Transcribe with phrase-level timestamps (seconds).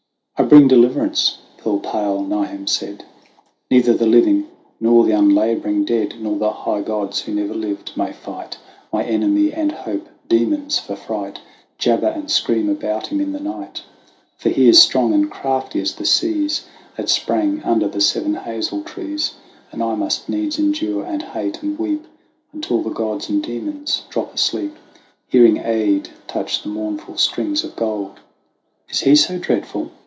[0.37, 3.05] "I bring deliverance," pearl pale Niamh said.
[3.69, 4.47] "Neither the living,
[4.79, 8.57] nor the unlabouring dead, Nor the high gods who never lived, may fight
[8.91, 11.37] My enemy and hope; demons for fright
[11.77, 13.83] Jabber and scream about him in the night;
[14.35, 16.65] For he is strong and crafty as the seas
[16.97, 19.35] That sprang under the Seven Hazel Trees
[19.71, 22.07] And I must needs endure and hate and weep,
[22.51, 24.73] Until the gods and demons drop asleep
[25.27, 29.15] Hearing Aed touch the mournful strings of gold." 104 THE WANDERINGS OF OISIN "Is he
[29.23, 29.91] so dreadful?"